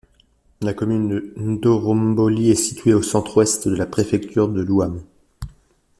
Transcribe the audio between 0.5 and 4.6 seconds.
La commune de Ndoro-Mboli est située au centre-ouest de la préfecture de